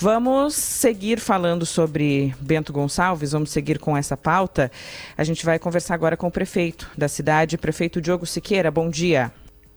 [0.00, 4.70] Vamos seguir falando sobre Bento Gonçalves, vamos seguir com essa pauta.
[5.16, 8.70] A gente vai conversar agora com o prefeito da cidade, prefeito Diogo Siqueira.
[8.70, 9.32] Bom dia.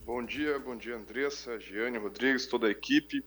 [0.05, 3.23] Bom dia, bom dia Andressa, Giane Rodrigues, toda a equipe.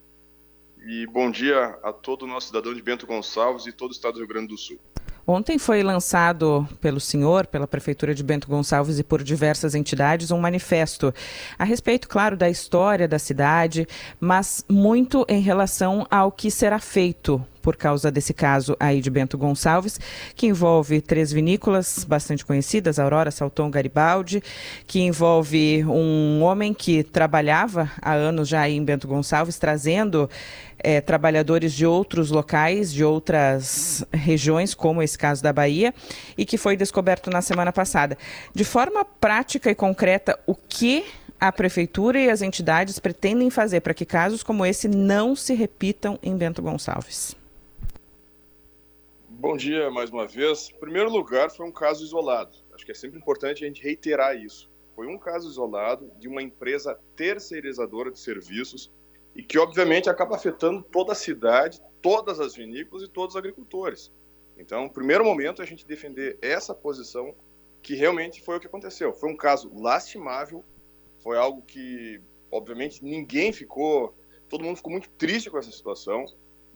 [0.86, 4.12] E bom dia a todo o nosso cidadão de Bento Gonçalves e todo o estado
[4.12, 4.78] do Rio Grande do Sul.
[5.26, 10.38] Ontem foi lançado pelo senhor, pela Prefeitura de Bento Gonçalves e por diversas entidades um
[10.38, 11.14] manifesto
[11.58, 13.88] a respeito, claro, da história da cidade,
[14.20, 19.38] mas muito em relação ao que será feito por causa desse caso aí de Bento
[19.38, 19.98] Gonçalves,
[20.36, 24.42] que envolve três vinícolas bastante conhecidas, Aurora, Salton, Garibaldi,
[24.86, 30.28] que envolve um homem que trabalhava há anos já em Bento Gonçalves, trazendo
[30.78, 35.94] é, trabalhadores de outros locais, de outras regiões, como esse caso da Bahia,
[36.36, 38.18] e que foi descoberto na semana passada.
[38.54, 41.02] De forma prática e concreta, o que
[41.40, 46.18] a prefeitura e as entidades pretendem fazer para que casos como esse não se repitam
[46.22, 47.34] em Bento Gonçalves?
[49.44, 50.70] Bom dia mais uma vez.
[50.70, 52.56] Em primeiro lugar, foi um caso isolado.
[52.72, 54.70] Acho que é sempre importante a gente reiterar isso.
[54.96, 58.90] Foi um caso isolado de uma empresa terceirizadora de serviços
[59.36, 64.10] e que, obviamente, acaba afetando toda a cidade, todas as vinícolas e todos os agricultores.
[64.56, 67.34] Então, primeiro momento, a gente defender essa posição
[67.82, 69.12] que realmente foi o que aconteceu.
[69.12, 70.64] Foi um caso lastimável,
[71.22, 72.18] foi algo que,
[72.50, 74.14] obviamente, ninguém ficou,
[74.48, 76.24] todo mundo ficou muito triste com essa situação.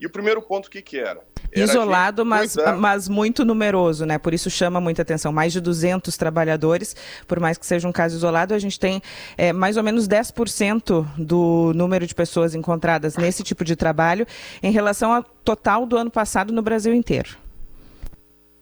[0.00, 1.20] E o primeiro ponto, o que, que era?
[1.50, 4.16] era Isolado, mas, mas muito numeroso, né?
[4.18, 5.32] Por isso chama muita atenção.
[5.32, 6.94] Mais de 200 trabalhadores,
[7.26, 9.02] por mais que seja um caso isolado, a gente tem
[9.36, 14.26] é, mais ou menos 10% do número de pessoas encontradas nesse tipo de trabalho
[14.62, 17.36] em relação ao total do ano passado no Brasil inteiro.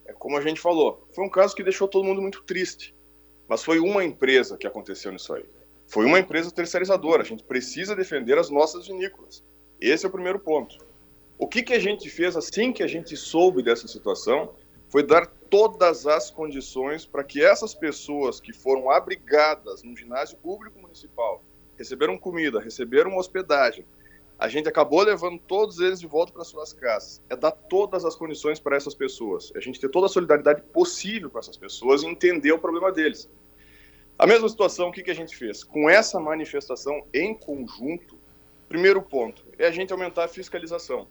[0.06, 2.94] É como a gente falou, foi um caso que deixou todo mundo muito triste.
[3.48, 5.44] Mas foi uma empresa que aconteceu nisso aí.
[5.86, 7.22] Foi uma empresa terceirizadora.
[7.22, 9.44] A gente precisa defender as nossas vinícolas.
[9.80, 10.78] Esse é o primeiro ponto.
[11.38, 14.54] O que, que a gente fez assim que a gente soube dessa situação
[14.88, 20.80] foi dar todas as condições para que essas pessoas que foram abrigadas no ginásio público
[20.80, 21.44] municipal,
[21.76, 23.84] receberam comida, receberam hospedagem,
[24.38, 27.22] a gente acabou levando todos eles de volta para suas casas.
[27.28, 29.52] É dar todas as condições para essas pessoas.
[29.54, 32.92] É a gente ter toda a solidariedade possível com essas pessoas e entender o problema
[32.92, 33.30] deles.
[34.18, 35.62] A mesma situação, o que, que a gente fez?
[35.62, 38.18] Com essa manifestação em conjunto,
[38.68, 41.06] primeiro ponto é a gente aumentar a fiscalização.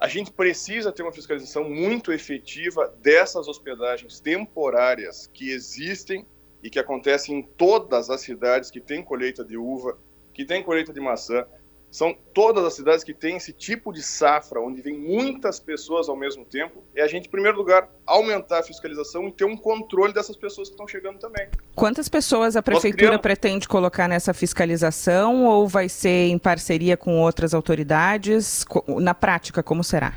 [0.00, 6.26] A gente precisa ter uma fiscalização muito efetiva dessas hospedagens temporárias que existem
[6.62, 9.98] e que acontecem em todas as cidades que têm colheita de uva,
[10.32, 11.46] que têm colheita de maçã,
[11.90, 16.14] são todas as cidades que têm esse tipo de safra, onde vem muitas pessoas ao
[16.14, 20.12] mesmo tempo, é a gente, em primeiro lugar, aumentar a fiscalização e ter um controle
[20.12, 21.48] dessas pessoas que estão chegando também.
[21.74, 23.22] Quantas pessoas a prefeitura criamos...
[23.22, 28.64] pretende colocar nessa fiscalização ou vai ser em parceria com outras autoridades?
[28.86, 30.14] Na prática, como será?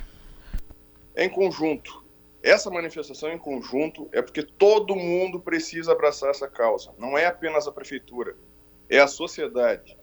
[1.16, 2.04] Em conjunto.
[2.44, 6.92] Essa manifestação em conjunto é porque todo mundo precisa abraçar essa causa.
[7.00, 8.36] Não é apenas a prefeitura,
[8.90, 9.98] é a sociedade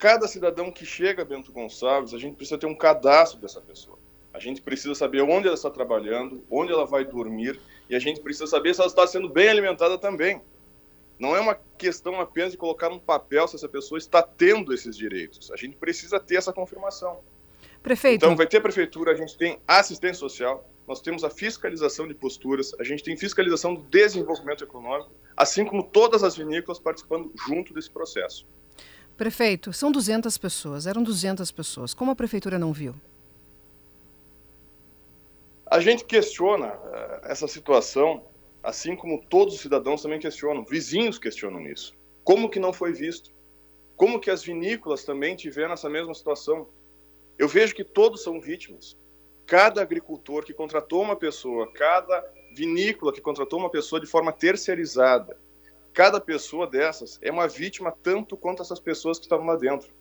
[0.00, 3.98] cada cidadão que chega a Bento Gonçalves, a gente precisa ter um cadastro dessa pessoa.
[4.32, 8.18] A gente precisa saber onde ela está trabalhando, onde ela vai dormir, e a gente
[8.20, 10.40] precisa saber se ela está sendo bem alimentada também.
[11.18, 14.96] Não é uma questão apenas de colocar um papel se essa pessoa está tendo esses
[14.96, 15.52] direitos.
[15.52, 17.20] A gente precisa ter essa confirmação.
[17.82, 18.24] Prefeito.
[18.24, 22.14] Então, vai ter a prefeitura, a gente tem assistência social, nós temos a fiscalização de
[22.14, 27.74] posturas, a gente tem fiscalização do desenvolvimento econômico, assim como todas as vinícolas participando junto
[27.74, 28.46] desse processo.
[29.20, 31.92] Prefeito, são 200 pessoas, eram 200 pessoas.
[31.92, 32.94] Como a prefeitura não viu?
[35.66, 38.24] A gente questiona uh, essa situação,
[38.62, 41.92] assim como todos os cidadãos também questionam, vizinhos questionam isso.
[42.24, 43.30] Como que não foi visto?
[43.94, 46.66] Como que as vinícolas também tiveram essa mesma situação?
[47.38, 48.96] Eu vejo que todos são vítimas.
[49.44, 52.26] Cada agricultor que contratou uma pessoa, cada
[52.56, 55.36] vinícola que contratou uma pessoa de forma terceirizada,
[55.92, 59.92] cada pessoa dessas é uma vítima tanto quanto essas pessoas que estavam lá dentro.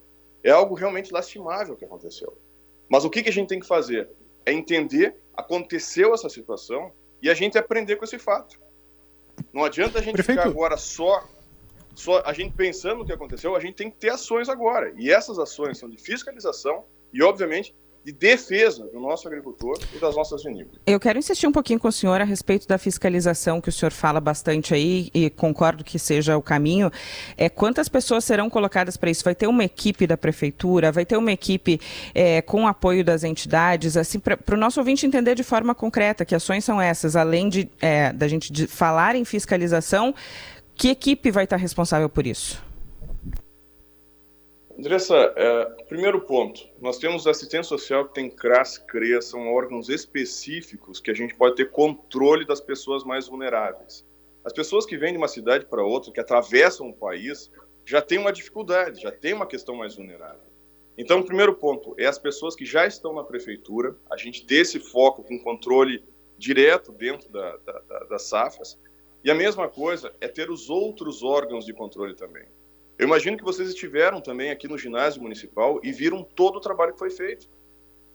[0.44, 2.38] É algo realmente lastimável que aconteceu.
[2.89, 4.09] Mas o que, que a gente tem que fazer?
[4.45, 6.91] É entender, aconteceu essa situação
[7.21, 8.59] e a gente aprender com esse fato.
[9.53, 10.39] Não adianta a gente Prefeito.
[10.39, 11.27] ficar agora só,
[11.94, 14.94] só a gente pensando no que aconteceu, a gente tem que ter ações agora.
[14.97, 17.75] E essas ações são de fiscalização e, obviamente,
[18.09, 20.79] de defesa do nosso agricultor e das nossas vinícolas.
[20.85, 23.91] Eu quero insistir um pouquinho com o senhor a respeito da fiscalização que o senhor
[23.91, 26.91] fala bastante aí e concordo que seja o caminho.
[27.38, 29.23] É quantas pessoas serão colocadas para isso?
[29.23, 30.91] Vai ter uma equipe da prefeitura?
[30.91, 31.79] Vai ter uma equipe
[32.15, 33.95] é, com apoio das entidades?
[33.95, 37.69] Assim, para o nosso ouvinte entender de forma concreta que ações são essas, além de
[37.79, 40.15] é, da gente de falar em fiscalização,
[40.75, 42.69] que equipe vai estar responsável por isso?
[44.80, 51.02] Andressa, é, primeiro ponto, nós temos assistência social que tem CRAS, CREA, são órgãos específicos
[51.02, 54.08] que a gente pode ter controle das pessoas mais vulneráveis.
[54.42, 57.52] As pessoas que vêm de uma cidade para outra, que atravessam o país,
[57.84, 60.48] já têm uma dificuldade, já tem uma questão mais vulnerável.
[60.98, 64.62] Então, o primeiro ponto é as pessoas que já estão na prefeitura, a gente ter
[64.62, 66.06] esse foco com controle
[66.38, 68.80] direto dentro da, da, da, das safras,
[69.26, 72.48] e a mesma coisa é ter os outros órgãos de controle também.
[73.00, 76.92] Eu imagino que vocês estiveram também aqui no ginásio municipal e viram todo o trabalho
[76.92, 77.48] que foi feito.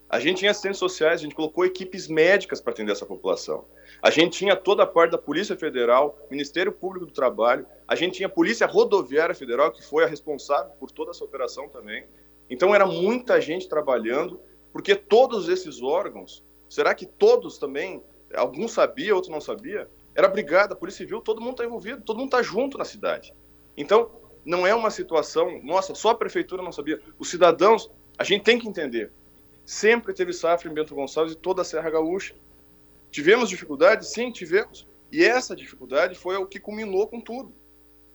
[0.07, 3.65] A gente tinha assistentes sociais, a gente colocou equipes médicas para atender essa população.
[3.99, 8.17] A gente tinha toda a parte da Polícia Federal, Ministério Público do Trabalho, a gente
[8.17, 12.05] tinha a Polícia Rodoviária Federal, que foi a responsável por toda essa operação também.
[12.47, 14.39] Então era muita gente trabalhando,
[14.71, 18.03] porque todos esses órgãos, será que todos também,
[18.35, 19.89] alguns sabia, outros não sabia?
[20.13, 23.33] Era brigada, Polícia Civil, todo mundo está envolvido, todo mundo está junto na cidade.
[23.75, 27.01] Então, não é uma situação, nossa, só a prefeitura não sabia.
[27.17, 29.11] Os cidadãos, a gente tem que entender.
[29.65, 32.35] Sempre teve safra em Bento Gonçalves e toda a Serra Gaúcha.
[33.09, 34.05] Tivemos dificuldade?
[34.05, 34.87] Sim, tivemos.
[35.11, 37.51] E essa dificuldade foi o que culminou com tudo.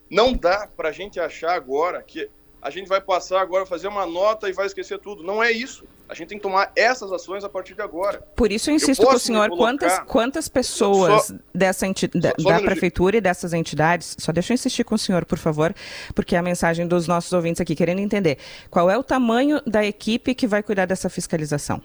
[0.08, 2.30] Não dá para a gente achar agora que
[2.62, 5.22] a gente vai passar agora, fazer uma nota e vai esquecer tudo.
[5.22, 5.84] Não é isso.
[6.10, 8.20] A gente tem que tomar essas ações a partir de agora.
[8.34, 12.48] Por isso eu insisto eu com o senhor, quantas, quantas pessoas só, dessa da, só
[12.48, 15.72] da prefeitura e dessas entidades, só deixa eu insistir com o senhor, por favor,
[16.12, 18.38] porque é a mensagem dos nossos ouvintes aqui querendo entender.
[18.68, 21.80] Qual é o tamanho da equipe que vai cuidar dessa fiscalização?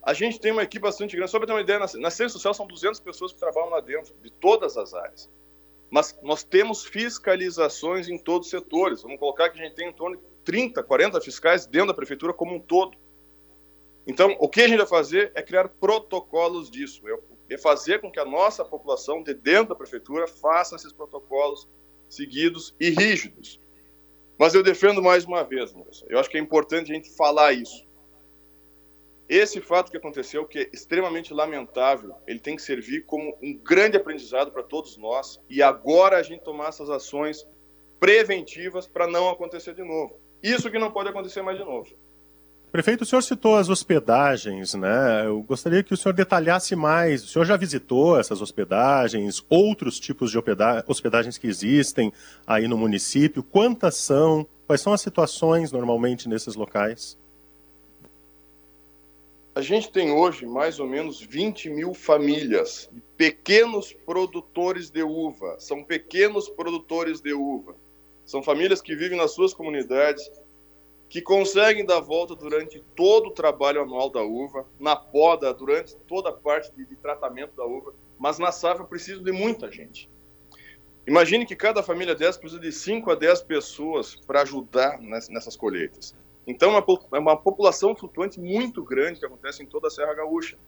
[0.00, 1.32] A gente tem uma equipe bastante grande.
[1.32, 3.80] Só para ter uma ideia, na, na Ciência Social são 200 pessoas que trabalham lá
[3.80, 5.28] dentro, de todas as áreas.
[5.90, 9.02] Mas nós temos fiscalizações em todos os setores.
[9.02, 12.32] Vamos colocar que a gente tem em torno de 30, 40 fiscais dentro da prefeitura
[12.32, 12.96] como um todo.
[14.06, 17.02] Então, o que a gente vai fazer é criar protocolos disso,
[17.50, 21.68] é fazer com que a nossa população de dentro da prefeitura faça esses protocolos
[22.08, 23.60] seguidos e rígidos.
[24.38, 25.74] Mas eu defendo mais uma vez,
[26.08, 27.84] eu acho que é importante a gente falar isso.
[29.28, 33.96] Esse fato que aconteceu, que é extremamente lamentável, ele tem que servir como um grande
[33.96, 37.44] aprendizado para todos nós e agora a gente tomar essas ações
[37.98, 40.20] preventivas para não acontecer de novo.
[40.46, 41.88] Isso que não pode acontecer mais de novo.
[42.70, 45.26] Prefeito, o senhor citou as hospedagens, né?
[45.26, 47.24] Eu gostaria que o senhor detalhasse mais.
[47.24, 50.38] O senhor já visitou essas hospedagens, outros tipos de
[50.86, 52.12] hospedagens que existem
[52.46, 53.42] aí no município?
[53.42, 54.46] Quantas são?
[54.68, 57.18] Quais são as situações normalmente nesses locais?
[59.52, 65.56] A gente tem hoje mais ou menos 20 mil famílias, pequenos produtores de uva.
[65.58, 67.74] São pequenos produtores de uva.
[68.26, 70.28] São famílias que vivem nas suas comunidades,
[71.08, 76.30] que conseguem dar volta durante todo o trabalho anual da uva, na poda, durante toda
[76.30, 80.10] a parte de, de tratamento da uva, mas na safra precisam de muita gente.
[81.06, 86.16] Imagine que cada família dessa precisa de 5 a 10 pessoas para ajudar nessas colheitas.
[86.44, 86.74] Então,
[87.12, 90.58] é uma população flutuante muito grande que acontece em toda a Serra Gaúcha.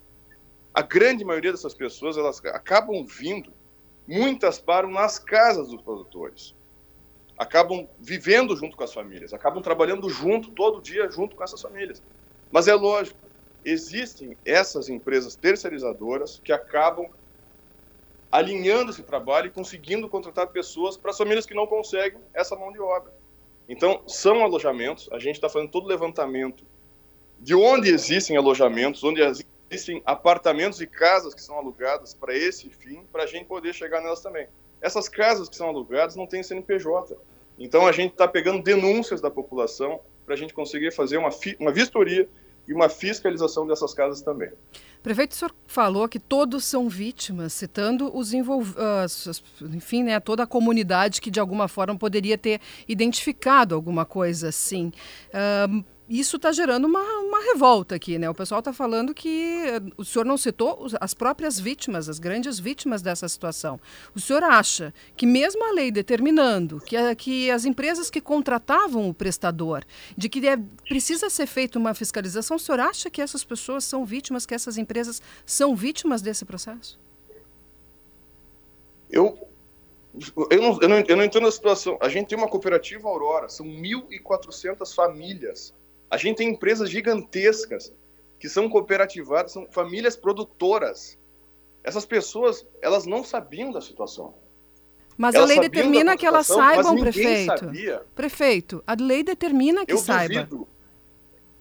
[0.72, 3.52] A grande maioria dessas pessoas, elas acabam vindo,
[4.06, 6.55] muitas param nas casas dos produtores.
[7.38, 12.02] Acabam vivendo junto com as famílias, acabam trabalhando junto, todo dia, junto com essas famílias.
[12.50, 13.19] Mas é lógico,
[13.64, 17.06] existem essas empresas terceirizadoras que acabam
[18.31, 22.73] alinhando esse trabalho e conseguindo contratar pessoas para as famílias que não conseguem essa mão
[22.73, 23.12] de obra.
[23.69, 26.64] Então, são alojamentos, a gente está fazendo todo o levantamento
[27.38, 33.05] de onde existem alojamentos, onde existem apartamentos e casas que são alugadas para esse fim,
[33.12, 34.48] para a gente poder chegar nelas também.
[34.81, 37.17] Essas casas que são alugadas não têm CNPJ.
[37.58, 41.72] Então, a gente está pegando denúncias da população para a gente conseguir fazer uma, uma
[41.72, 42.29] vistoria
[42.69, 44.50] e uma fiscalização dessas casas também.
[45.03, 49.43] Prefeito, o senhor falou que todos são vítimas, citando os envolvidos,
[49.74, 54.93] enfim, né, toda a comunidade que de alguma forma poderia ter identificado alguma coisa assim.
[55.29, 58.29] Uh, isso está gerando uma, uma revolta aqui, né?
[58.29, 59.65] O pessoal está falando que
[59.97, 63.79] o senhor não citou as próprias vítimas, as grandes vítimas dessa situação.
[64.15, 69.15] O senhor acha que mesmo a lei determinando que, que as empresas que contratavam o
[69.15, 69.85] prestador,
[70.17, 70.56] de que é,
[70.89, 74.79] precisa ser feita uma fiscalização, o senhor acha que essas pessoas são vítimas, que essas
[74.79, 76.99] empresas são vítimas desse processo?
[79.11, 79.39] Eu
[80.51, 81.97] eu não, eu, não, eu não entendo a situação.
[82.01, 85.73] A gente tem uma cooperativa Aurora, são 1.400 famílias
[86.10, 87.93] a gente tem empresas gigantescas
[88.38, 91.19] que são cooperativadas, são famílias produtoras.
[91.82, 94.34] Essas pessoas, elas não sabiam da situação.
[95.17, 97.58] Mas elas a lei determina que elas saibam, prefeito.
[97.58, 98.03] Sabia.
[98.15, 100.44] Prefeito, a lei determina que Eu saiba.
[100.44, 100.69] Duvido.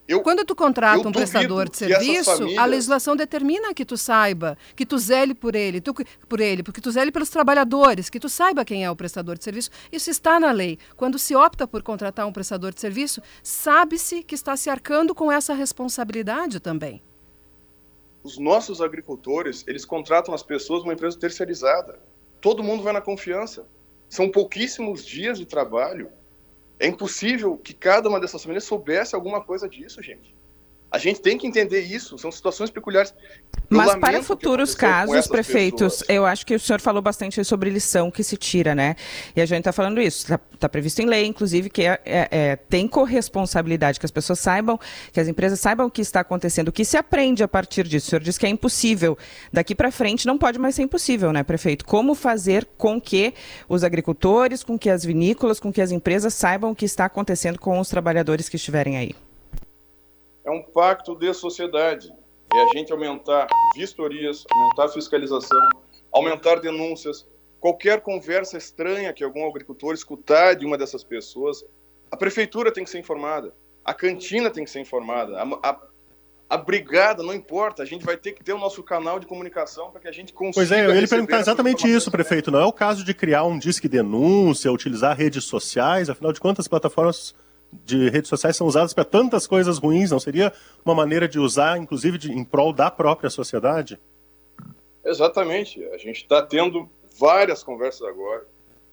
[0.08, 2.58] Eu, Quando tu contrata um prestador de serviço, famílias...
[2.58, 5.92] a legislação determina que tu saiba, que tu zele por ele, tu,
[6.26, 9.44] por ele, porque tu zele pelos trabalhadores, que tu saiba quem é o prestador de
[9.44, 9.68] serviço.
[9.92, 10.78] Isso está na lei.
[10.96, 15.30] Quando se opta por contratar um prestador de serviço, sabe-se que está se arcando com
[15.30, 17.02] essa responsabilidade também.
[18.22, 22.00] Os nossos agricultores, eles contratam as pessoas numa empresa terceirizada.
[22.40, 23.66] Todo mundo vai na confiança.
[24.08, 26.08] São pouquíssimos dias de trabalho
[26.78, 30.37] é impossível que cada uma dessas famílias soubesse alguma coisa disso, gente.
[30.90, 33.12] A gente tem que entender isso, são situações peculiares.
[33.68, 36.08] Mas para futuros casos, prefeitos, pessoas.
[36.08, 38.96] eu acho que o senhor falou bastante sobre lição que se tira, né?
[39.36, 42.28] E a gente está falando isso, está tá previsto em lei, inclusive, que é, é,
[42.30, 44.80] é, tem corresponsabilidade, que as pessoas saibam,
[45.12, 48.06] que as empresas saibam o que está acontecendo, o que se aprende a partir disso.
[48.06, 49.18] O senhor diz que é impossível.
[49.52, 51.84] Daqui para frente não pode mais ser impossível, né, prefeito?
[51.84, 53.34] Como fazer com que
[53.68, 57.58] os agricultores, com que as vinícolas, com que as empresas saibam o que está acontecendo
[57.58, 59.27] com os trabalhadores que estiverem aí?
[60.48, 62.10] É um pacto de sociedade.
[62.54, 65.68] É a gente aumentar vistorias, aumentar fiscalização,
[66.10, 67.28] aumentar denúncias.
[67.60, 71.62] Qualquer conversa estranha que algum agricultor escutar de uma dessas pessoas,
[72.10, 75.80] a prefeitura tem que ser informada, a cantina tem que ser informada, a, a,
[76.48, 79.90] a brigada, não importa, a gente vai ter que ter o nosso canal de comunicação
[79.90, 80.66] para que a gente consiga.
[80.66, 82.50] Pois é, eu ia perguntar exatamente isso, prefeito.
[82.50, 86.64] Não é o caso de criar um disque denúncia, utilizar redes sociais, afinal de contas,
[86.64, 87.34] as plataformas
[87.72, 90.52] de redes sociais são usadas para tantas coisas ruins, não seria
[90.84, 93.98] uma maneira de usar, inclusive, de, em prol da própria sociedade?
[95.04, 95.82] Exatamente.
[95.86, 98.46] A gente está tendo várias conversas agora.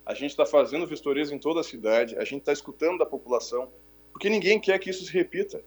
[0.05, 2.17] A gente está fazendo vistorias em toda a cidade.
[2.17, 3.70] A gente está escutando da população,
[4.12, 5.62] porque ninguém quer que isso se repita.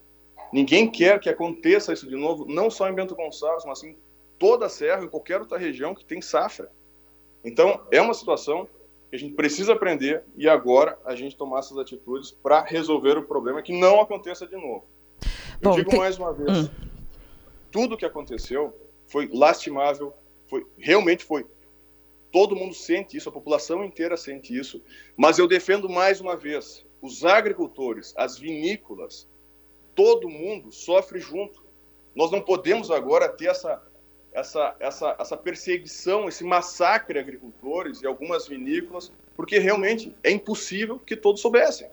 [0.52, 3.96] Ninguém quer que aconteça isso de novo, não só em Bento Gonçalves, mas em
[4.38, 6.70] toda a Serra, em qualquer outra região que tem safra.
[7.44, 8.68] Então, é uma situação
[9.08, 13.22] que a gente precisa aprender e agora a gente tomar essas atitudes para resolver o
[13.22, 14.86] problema que não aconteça de novo.
[15.60, 15.98] Eu Bom, digo tem...
[15.98, 16.68] mais uma vez, hum.
[17.70, 20.12] tudo que aconteceu foi lastimável,
[20.46, 21.46] foi realmente foi.
[22.30, 24.82] Todo mundo sente isso, a população inteira sente isso,
[25.16, 29.26] mas eu defendo mais uma vez, os agricultores, as vinícolas,
[29.94, 31.64] todo mundo sofre junto.
[32.14, 33.82] Nós não podemos agora ter essa
[34.32, 40.98] essa, essa, essa perseguição, esse massacre a agricultores e algumas vinícolas, porque realmente é impossível
[40.98, 41.88] que todos soubessem.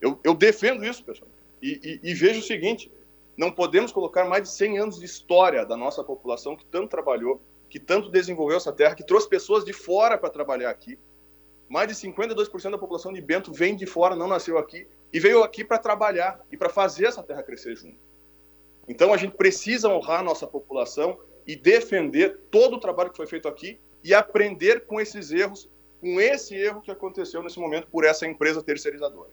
[0.00, 1.28] Eu, eu defendo isso, pessoal.
[1.60, 2.90] E, e, e, vejo o seguinte:
[3.36, 7.40] não podemos colocar mais de 100 anos de história da nossa população que tanto trabalhou,
[7.70, 10.98] que tanto desenvolveu essa terra, que trouxe pessoas de fora para trabalhar aqui.
[11.68, 15.42] Mais de 52% da população de Bento vem de fora, não nasceu aqui, e veio
[15.42, 17.96] aqui para trabalhar e para fazer essa terra crescer junto.
[18.86, 23.26] Então a gente precisa honrar a nossa população e defender todo o trabalho que foi
[23.26, 25.70] feito aqui e aprender com esses erros,
[26.00, 29.30] com esse erro que aconteceu nesse momento por essa empresa terceirizadora.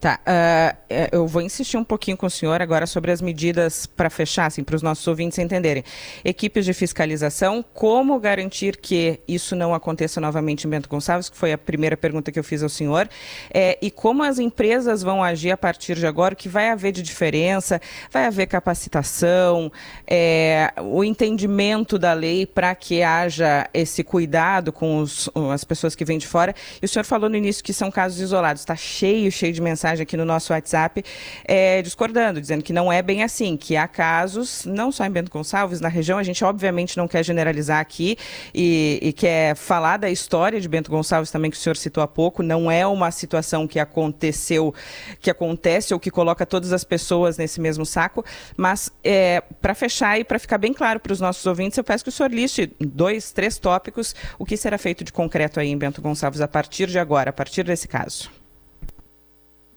[0.00, 4.08] Tá, uh, eu vou insistir um pouquinho com o senhor agora sobre as medidas para
[4.08, 5.82] fechar, assim, para os nossos ouvintes entenderem.
[6.24, 11.52] Equipes de fiscalização, como garantir que isso não aconteça novamente em Bento Gonçalves, que foi
[11.52, 13.08] a primeira pergunta que eu fiz ao senhor,
[13.52, 16.92] é, e como as empresas vão agir a partir de agora, o que vai haver
[16.92, 19.72] de diferença, vai haver capacitação,
[20.06, 26.04] é, o entendimento da lei para que haja esse cuidado com os, as pessoas que
[26.04, 26.54] vêm de fora.
[26.80, 29.87] E o senhor falou no início que são casos isolados, está cheio, cheio de mensagens
[29.88, 31.02] mensagem aqui no nosso WhatsApp
[31.44, 35.30] é, discordando, dizendo que não é bem assim, que há casos, não só em Bento
[35.30, 38.16] Gonçalves, na região, a gente obviamente não quer generalizar aqui
[38.54, 42.08] e, e quer falar da história de Bento Gonçalves também, que o senhor citou há
[42.08, 44.74] pouco, não é uma situação que aconteceu,
[45.20, 48.24] que acontece ou que coloca todas as pessoas nesse mesmo saco,
[48.56, 52.04] mas é, para fechar e para ficar bem claro para os nossos ouvintes, eu peço
[52.04, 55.78] que o senhor liste dois, três tópicos, o que será feito de concreto aí em
[55.78, 58.37] Bento Gonçalves a partir de agora, a partir desse caso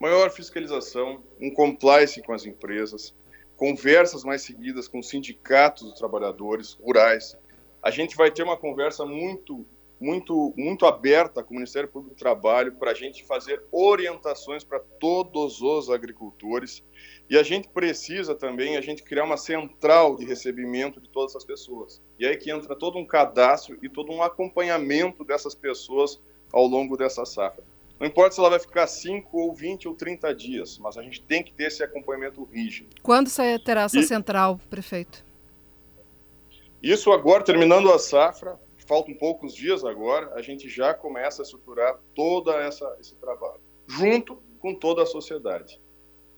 [0.01, 3.15] maior fiscalização, um compliance com as empresas,
[3.55, 7.37] conversas mais seguidas com sindicatos dos trabalhadores rurais.
[7.83, 9.63] A gente vai ter uma conversa muito,
[9.99, 14.79] muito, muito aberta com o Ministério Público do Trabalho para a gente fazer orientações para
[14.79, 16.83] todos os agricultores.
[17.29, 21.45] E a gente precisa também a gente criar uma central de recebimento de todas essas
[21.45, 22.01] pessoas.
[22.17, 26.19] E aí que entra todo um cadastro e todo um acompanhamento dessas pessoas
[26.51, 27.70] ao longo dessa safra.
[28.01, 31.21] Não importa se ela vai ficar 5 ou 20 ou 30 dias, mas a gente
[31.21, 32.95] tem que ter esse acompanhamento rígido.
[33.03, 34.03] Quando você terá essa e...
[34.03, 35.23] central, prefeito?
[36.81, 41.99] Isso agora, terminando a safra, faltam poucos dias agora, a gente já começa a estruturar
[42.15, 42.51] todo
[42.99, 45.79] esse trabalho, junto com toda a sociedade.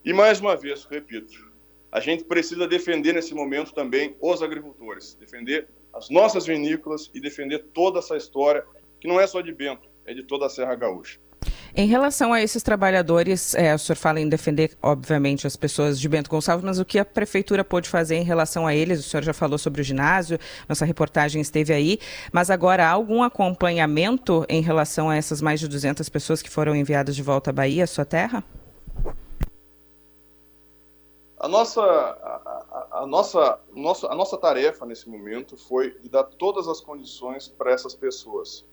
[0.04, 1.50] E mais uma vez, repito,
[1.90, 7.60] a gente precisa defender nesse momento também os agricultores, defender as nossas vinícolas e defender
[7.72, 8.66] toda essa história,
[9.00, 11.24] que não é só de Bento, é de toda a Serra Gaúcha.
[11.76, 16.08] Em relação a esses trabalhadores, é, o senhor fala em defender, obviamente, as pessoas de
[16.08, 19.00] Bento Gonçalves, mas o que a prefeitura pôde fazer em relação a eles?
[19.00, 20.38] O senhor já falou sobre o ginásio,
[20.68, 21.98] nossa reportagem esteve aí,
[22.32, 26.76] mas agora há algum acompanhamento em relação a essas mais de 200 pessoas que foram
[26.76, 28.44] enviadas de volta à Bahia, à sua terra?
[31.40, 33.58] A nossa, a, a, a, nossa,
[34.08, 38.64] a nossa tarefa nesse momento foi de dar todas as condições para essas pessoas.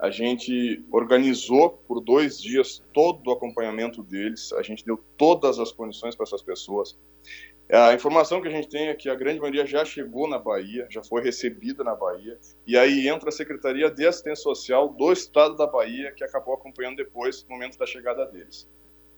[0.00, 5.70] A gente organizou por dois dias todo o acompanhamento deles, a gente deu todas as
[5.72, 6.98] condições para essas pessoas.
[7.70, 10.86] A informação que a gente tem é que a grande maioria já chegou na Bahia,
[10.90, 15.54] já foi recebida na Bahia, e aí entra a Secretaria de Assistência Social do Estado
[15.54, 18.66] da Bahia, que acabou acompanhando depois, no momento da chegada deles.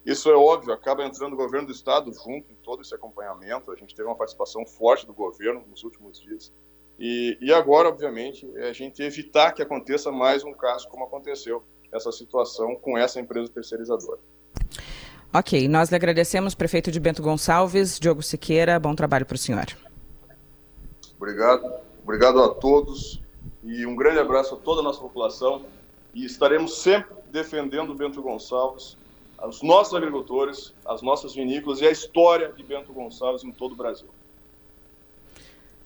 [0.05, 3.71] Isso é óbvio, acaba entrando o governo do estado junto em todo esse acompanhamento.
[3.71, 6.53] A gente teve uma participação forte do governo nos últimos dias.
[6.99, 11.63] E, e agora, obviamente, é a gente evitar que aconteça mais um caso como aconteceu
[11.93, 14.19] essa situação com essa empresa terceirizadora.
[15.35, 18.79] Ok, nós lhe agradecemos, prefeito de Bento Gonçalves, Diogo Siqueira.
[18.79, 19.67] Bom trabalho para o senhor.
[21.17, 21.73] Obrigado,
[22.03, 23.23] obrigado a todos
[23.63, 25.65] e um grande abraço a toda a nossa população.
[26.15, 28.97] E estaremos sempre defendendo Bento Gonçalves
[29.47, 33.77] os nossos agricultores, as nossas vinícolas e a história de Bento Gonçalves em todo o
[33.77, 34.09] Brasil.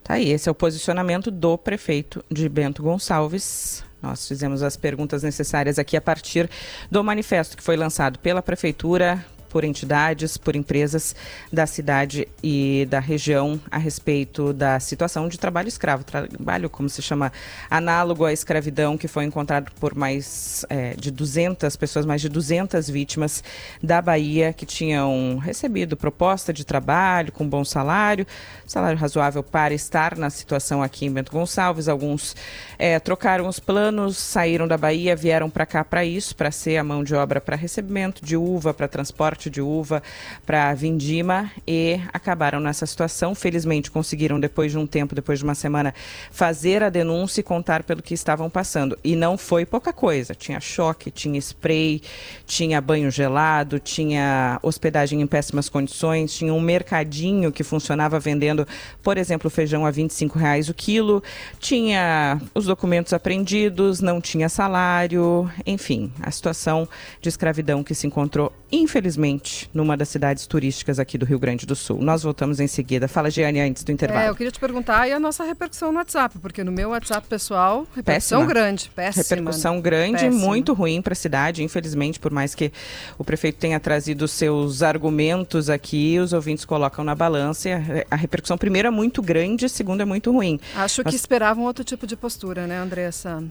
[0.06, 3.82] Tá aí, esse é o posicionamento do prefeito de Bento Gonçalves.
[4.00, 6.48] Nós fizemos as perguntas necessárias aqui a partir
[6.88, 11.16] do manifesto que foi lançado pela prefeitura, por entidades, por empresas
[11.50, 17.00] da cidade e da região a respeito da situação de trabalho escravo, trabalho como se
[17.00, 17.32] chama
[17.70, 22.90] análogo à escravidão que foi encontrado por mais é, de 200 pessoas, mais de 200
[22.90, 23.42] vítimas
[23.82, 28.26] da Bahia que tinham recebido proposta de trabalho com bom salário,
[28.66, 31.88] salário razoável para estar na situação aqui em Bento Gonçalves.
[31.88, 32.36] Alguns
[32.78, 36.84] é, trocaram os planos, saíram da Bahia, vieram para cá para isso, para ser a
[36.84, 40.02] mão de obra para recebimento de uva, para transporte de uva
[40.44, 43.34] para vindima e acabaram nessa situação.
[43.34, 45.94] Felizmente conseguiram, depois de um tempo, depois de uma semana,
[46.30, 48.98] fazer a denúncia e contar pelo que estavam passando.
[49.02, 50.34] E não foi pouca coisa.
[50.34, 52.02] Tinha choque, tinha spray,
[52.46, 58.66] tinha banho gelado, tinha hospedagem em péssimas condições, tinha um mercadinho que funcionava vendendo,
[59.02, 61.22] por exemplo, feijão a 25 reais o quilo,
[61.58, 66.88] tinha os documentos apreendidos, não tinha salário, enfim, a situação
[67.20, 71.76] de escravidão que se encontrou, infelizmente, numa das cidades turísticas aqui do Rio Grande do
[71.76, 72.00] Sul.
[72.00, 73.06] Nós voltamos em seguida.
[73.06, 74.26] Fala, Giane, antes do intervalo.
[74.26, 77.26] É, eu queria te perguntar e a nossa repercussão no WhatsApp, porque no meu WhatsApp
[77.28, 78.46] pessoal, repercussão péssima.
[78.46, 79.22] grande, péssima.
[79.22, 80.46] Repercussão grande, péssima.
[80.46, 82.72] muito ruim para a cidade, infelizmente, por mais que
[83.18, 87.68] o prefeito tenha trazido seus argumentos aqui, os ouvintes colocam na balança.
[88.10, 90.60] A repercussão, primeiro, é muito grande, segundo, é muito ruim.
[90.74, 91.12] Acho Mas...
[91.12, 93.42] que esperavam outro tipo de postura, né, Andressa?